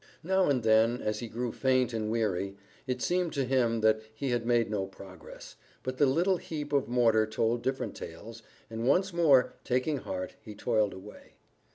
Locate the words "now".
0.23-0.49